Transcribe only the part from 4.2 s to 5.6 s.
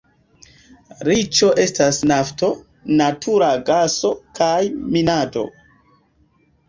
kaj minado.